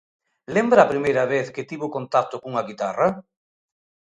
[0.55, 3.07] Lembra a primeira vez que tivo contacto cunha guitarra?